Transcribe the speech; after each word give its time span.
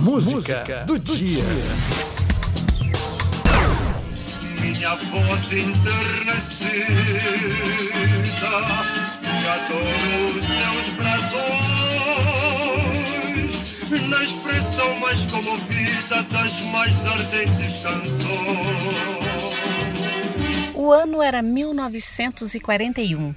Música, 0.00 0.34
Música 0.34 0.84
do, 0.86 0.98
do, 0.98 1.14
dia. 1.14 1.44
Minha 4.58 4.94
voz 4.96 5.44
enternecida 5.52 6.70
e 9.22 9.46
adoro 9.46 10.40
os 10.40 10.46
seus 10.46 10.86
brasões 10.96 11.60
na 14.08 14.20
expressão 14.24 14.90
mais 15.00 15.20
comovida 15.30 16.22
das 16.22 16.60
mais 16.72 16.96
ardentes 17.06 17.82
canções. 17.82 19.20
O 20.74 20.90
ano 20.90 21.22
era 21.22 21.42
1941. 21.42 23.34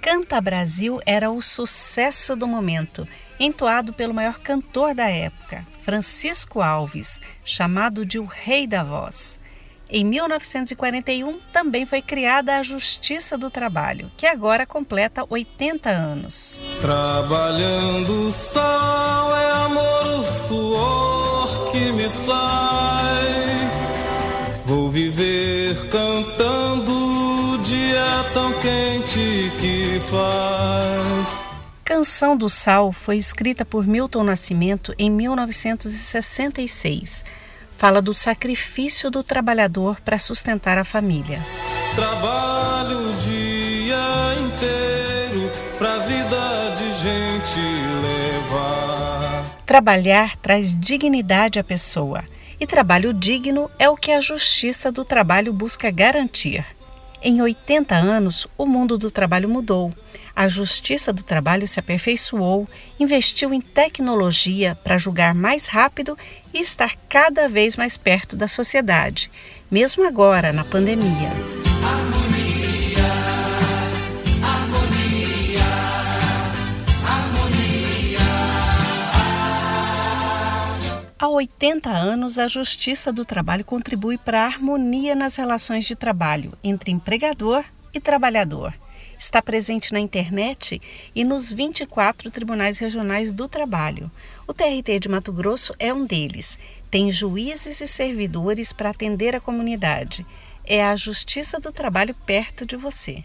Canta 0.00 0.40
Brasil 0.40 0.98
era 1.04 1.30
o 1.30 1.42
sucesso 1.42 2.34
do 2.34 2.48
momento, 2.48 3.06
entoado 3.38 3.92
pelo 3.92 4.14
maior 4.14 4.38
cantor 4.38 4.94
da 4.94 5.08
época, 5.10 5.66
Francisco 5.82 6.62
Alves, 6.62 7.20
chamado 7.44 8.06
de 8.06 8.18
o 8.18 8.24
Rei 8.24 8.66
da 8.66 8.82
Voz. 8.82 9.38
Em 9.90 10.04
1941 10.04 11.38
também 11.52 11.84
foi 11.84 12.00
criada 12.00 12.56
a 12.56 12.62
Justiça 12.62 13.36
do 13.36 13.50
Trabalho, 13.50 14.10
que 14.16 14.26
agora 14.26 14.64
completa 14.64 15.26
80 15.28 15.90
anos. 15.90 16.56
Trabalhando 16.80 18.26
o 18.26 18.30
sol 18.30 19.36
é 19.36 19.50
amor, 19.50 20.20
o 20.20 20.24
suor 20.24 21.70
que 21.70 21.92
me 21.92 22.08
sai. 22.08 23.68
Vou 24.64 24.88
viver 24.88 25.88
cantando 25.88 26.69
dia 27.70 28.28
tão 28.34 28.52
quente 28.54 29.52
que 29.60 30.02
faz. 30.10 31.40
Canção 31.84 32.36
do 32.36 32.48
Sal 32.48 32.90
foi 32.90 33.16
escrita 33.16 33.64
por 33.64 33.86
Milton 33.86 34.24
Nascimento 34.24 34.92
em 34.98 35.08
1966. 35.08 37.24
Fala 37.70 38.02
do 38.02 38.12
sacrifício 38.12 39.08
do 39.08 39.22
trabalhador 39.22 40.00
para 40.00 40.18
sustentar 40.18 40.78
a 40.78 40.84
família. 40.84 41.46
Trabalho 41.94 43.10
o 43.10 43.12
dia 43.14 44.34
inteiro 44.42 45.48
pra 45.78 45.98
vida 45.98 46.74
de 46.76 46.92
gente 46.92 47.60
levar. 48.02 49.44
Trabalhar 49.64 50.34
traz 50.38 50.76
dignidade 50.76 51.60
à 51.60 51.64
pessoa. 51.64 52.24
E 52.58 52.66
trabalho 52.66 53.14
digno 53.14 53.70
é 53.78 53.88
o 53.88 53.96
que 53.96 54.10
a 54.10 54.20
Justiça 54.20 54.90
do 54.90 55.04
Trabalho 55.04 55.52
busca 55.52 55.88
garantir. 55.88 56.64
Em 57.22 57.42
80 57.42 57.94
anos, 57.94 58.46
o 58.56 58.64
mundo 58.64 58.96
do 58.96 59.10
trabalho 59.10 59.48
mudou. 59.48 59.92
A 60.34 60.48
Justiça 60.48 61.12
do 61.12 61.22
Trabalho 61.22 61.68
se 61.68 61.78
aperfeiçoou, 61.78 62.66
investiu 62.98 63.52
em 63.52 63.60
tecnologia 63.60 64.74
para 64.82 64.96
julgar 64.96 65.34
mais 65.34 65.66
rápido 65.66 66.16
e 66.54 66.60
estar 66.60 66.96
cada 67.10 67.46
vez 67.46 67.76
mais 67.76 67.98
perto 67.98 68.36
da 68.36 68.48
sociedade, 68.48 69.30
mesmo 69.70 70.06
agora 70.06 70.50
na 70.50 70.64
pandemia. 70.64 71.30
80 81.40 81.88
anos, 81.88 82.36
a 82.36 82.46
Justiça 82.46 83.10
do 83.10 83.24
Trabalho 83.24 83.64
contribui 83.64 84.18
para 84.18 84.42
a 84.42 84.44
harmonia 84.44 85.14
nas 85.14 85.36
relações 85.36 85.86
de 85.86 85.96
trabalho 85.96 86.52
entre 86.62 86.90
empregador 86.90 87.64
e 87.94 87.98
trabalhador. 87.98 88.74
Está 89.18 89.40
presente 89.40 89.90
na 89.90 90.00
internet 90.00 90.78
e 91.14 91.24
nos 91.24 91.50
24 91.50 92.30
tribunais 92.30 92.76
regionais 92.76 93.32
do 93.32 93.48
trabalho. 93.48 94.10
O 94.46 94.52
TRT 94.52 95.00
de 95.00 95.08
Mato 95.08 95.32
Grosso 95.32 95.74
é 95.78 95.94
um 95.94 96.04
deles. 96.04 96.58
Tem 96.90 97.10
juízes 97.10 97.80
e 97.80 97.86
servidores 97.86 98.70
para 98.70 98.90
atender 98.90 99.34
a 99.34 99.40
comunidade. 99.40 100.26
É 100.66 100.84
a 100.84 100.94
Justiça 100.94 101.58
do 101.58 101.72
Trabalho 101.72 102.14
perto 102.26 102.66
de 102.66 102.76
você. 102.76 103.24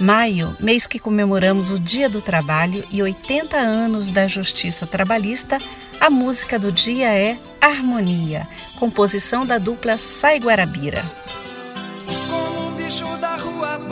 Maio, 0.00 0.56
mês 0.58 0.86
que 0.86 0.98
comemoramos 0.98 1.70
o 1.70 1.78
Dia 1.78 2.08
do 2.08 2.22
Trabalho 2.22 2.82
e 2.90 3.02
80 3.02 3.54
anos 3.58 4.08
da 4.08 4.26
Justiça 4.26 4.86
Trabalhista, 4.86 5.58
a 6.00 6.08
música 6.08 6.58
do 6.58 6.72
dia 6.72 7.12
é 7.14 7.38
Harmonia, 7.60 8.48
composição 8.78 9.44
da 9.44 9.58
dupla 9.58 9.98
Sai 9.98 10.38
Guarabira. 10.38 11.04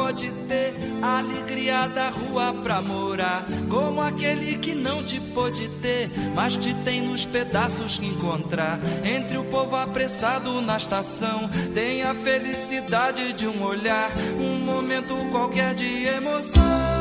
Pode 0.09 0.31
ter 0.49 0.73
a 1.03 1.19
alegria 1.19 1.87
da 1.87 2.09
rua 2.09 2.55
pra 2.63 2.81
morar, 2.81 3.47
como 3.69 4.01
aquele 4.01 4.57
que 4.57 4.75
não 4.75 5.05
te 5.05 5.21
pôde 5.21 5.69
ter, 5.83 6.11
mas 6.35 6.57
te 6.57 6.73
tem 6.77 7.03
nos 7.03 7.27
pedaços 7.27 7.99
que 7.99 8.07
encontrar. 8.07 8.81
Entre 9.05 9.37
o 9.37 9.45
povo 9.45 9.77
apressado 9.77 10.63
na 10.63 10.79
estação, 10.79 11.51
tem 11.75 12.05
a 12.05 12.15
felicidade 12.15 13.35
de 13.35 13.47
um 13.47 13.63
olhar, 13.63 14.11
um 14.41 14.59
momento 14.59 15.15
qualquer 15.31 15.75
de 15.75 16.07
emoção 16.07 16.98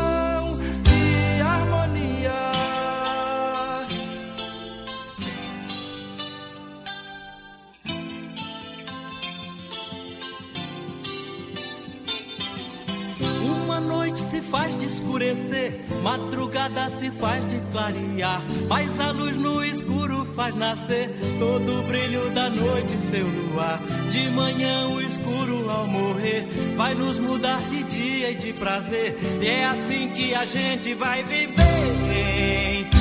noite 14.17 14.31
se 14.31 14.41
faz 14.41 14.78
de 14.78 14.85
escurecer, 14.85 15.79
madrugada 16.01 16.89
se 16.89 17.11
faz 17.11 17.47
de 17.47 17.59
clarear, 17.72 18.41
mas 18.67 19.00
a 19.00 19.11
luz 19.11 19.35
no 19.35 19.63
escuro 19.63 20.25
faz 20.35 20.55
nascer 20.55 21.09
todo 21.39 21.79
o 21.79 21.83
brilho 21.83 22.29
da 22.31 22.50
noite, 22.50 22.97
seu 22.97 23.25
luar. 23.25 23.79
De 24.09 24.29
manhã 24.29 24.88
o 24.88 25.01
escuro 25.01 25.69
ao 25.69 25.85
morrer 25.88 26.47
vai 26.75 26.95
nos 26.95 27.19
mudar 27.19 27.61
de 27.67 27.83
dia 27.83 28.31
e 28.31 28.35
de 28.35 28.53
prazer, 28.53 29.16
e 29.41 29.47
é 29.47 29.66
assim 29.66 30.09
que 30.09 30.34
a 30.34 30.45
gente 30.45 30.94
vai 30.95 31.23
viver 31.23 32.97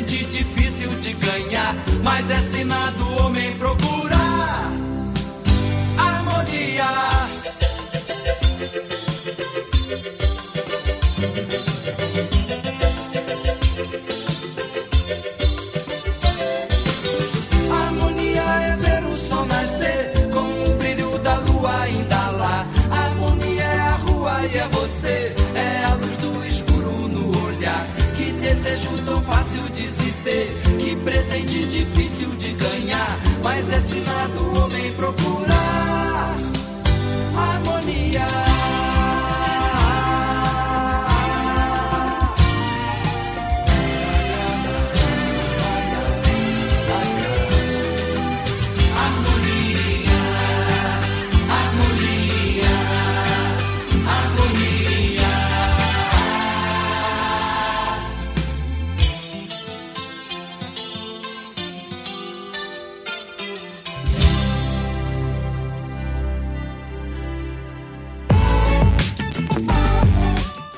presente 0.00 0.24
difícil 0.26 0.90
de 1.00 1.12
ganhar, 1.14 1.74
mas 2.02 2.30
é 2.30 2.40
sinal 2.40 2.90
do 2.92 3.24
homem 3.24 3.52
procurar 3.58 4.72
harmonia. 5.98 6.84
Harmonia 17.70 18.42
é 18.42 18.76
ver 18.76 19.04
o 19.06 19.16
sol 19.16 19.46
nascer 19.46 20.12
com 20.32 20.70
o 20.70 20.76
brilho 20.76 21.18
da 21.18 21.38
lua 21.38 21.82
ainda 21.82 22.30
lá. 22.30 22.66
Harmonia 22.90 23.62
é 23.62 23.80
a 23.80 23.94
rua 23.96 24.46
e 24.46 24.56
é 24.56 24.68
você 24.68 25.39
desejo 28.80 29.04
tão 29.04 29.22
fácil 29.22 29.62
de 29.70 29.86
se 29.86 30.10
ter, 30.24 30.48
que 30.78 30.96
presente 30.96 31.66
difícil 31.66 32.28
de 32.36 32.52
ganhar, 32.54 33.18
mas 33.42 33.70
é 33.70 33.80
sinal 33.80 34.28
do 34.28 34.62
homem 34.62 34.92
procurar 34.92 35.29